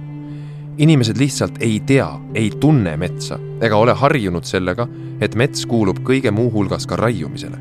Inimesed 0.77 1.17
lihtsalt 1.17 1.57
ei 1.59 1.79
tea, 1.79 2.09
ei 2.33 2.51
tunne 2.59 2.97
metsa 2.97 3.39
ega 3.61 3.77
ole 3.77 3.93
harjunud 3.93 4.43
sellega, 4.43 4.87
et 5.21 5.35
mets 5.35 5.65
kuulub 5.65 6.01
kõige 6.03 6.31
muu 6.31 6.51
hulgas 6.51 6.87
ka 6.87 6.95
raiumisele. 6.95 7.57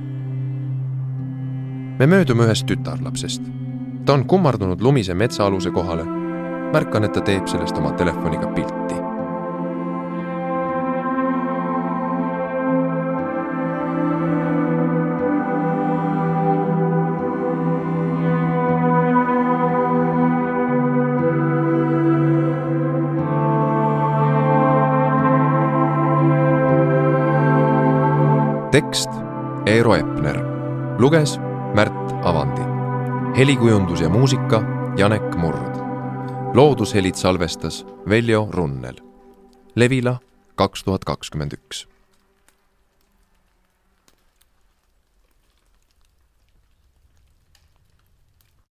me 1.99 2.07
möödume 2.07 2.45
ühest 2.45 2.67
tütarlapsest. 2.67 3.43
ta 4.05 4.13
on 4.13 4.25
kummardunud 4.25 4.81
lumise 4.81 5.15
metsaaluse 5.15 5.71
kohale. 5.71 6.05
märkan, 6.73 7.05
et 7.05 7.13
ta 7.13 7.21
teeb 7.21 7.47
sellest 7.47 7.79
oma 7.79 7.93
telefoniga 7.93 8.47
pilti 8.47 9.04
tekst 28.75 29.09
Eero 29.67 29.95
Epner, 29.95 30.41
luges 30.99 31.37
Märt 31.75 32.13
Avandi. 32.27 32.63
helikujundus 33.37 34.01
ja 34.01 34.09
muusika 34.09 34.63
Janek 34.99 35.37
Murd. 35.37 35.77
loodushelid 36.55 37.15
salvestas 37.15 37.87
Veljo 38.09 38.49
Runnel. 38.51 38.95
Levila 39.75 40.19
kaks 40.55 40.85
tuhat 40.85 41.05
kakskümmend 41.05 41.53
üks 41.53 41.87